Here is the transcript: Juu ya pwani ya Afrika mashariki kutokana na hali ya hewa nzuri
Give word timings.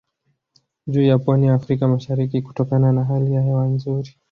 Juu 0.87 1.01
ya 1.01 1.19
pwani 1.19 1.47
ya 1.47 1.53
Afrika 1.53 1.87
mashariki 1.87 2.41
kutokana 2.41 2.91
na 2.91 3.03
hali 3.03 3.33
ya 3.33 3.41
hewa 3.41 3.67
nzuri 3.67 4.17